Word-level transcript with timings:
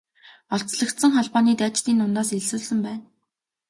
Олзлогдсон 0.55 1.11
холбооны 1.15 1.53
дайчдын 1.61 1.95
дундаас 1.99 2.29
элсүүлсэн 2.37 2.79
байна. 2.85 3.03